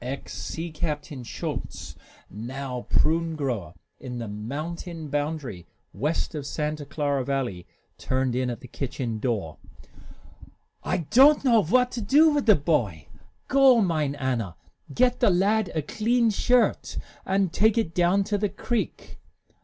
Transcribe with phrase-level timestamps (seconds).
[0.03, 1.95] Ex Sea Captain Schulz,
[2.27, 7.67] now prune grower in the mountain boundary west of Santa Clara Valley,
[7.99, 9.59] turned in at the kitchen door.
[10.83, 13.09] "I don't know what to do wit' the boy.
[13.47, 14.55] Go, mine Anna,
[14.91, 19.19] get the lad a clean shirt, and take it down to the creek."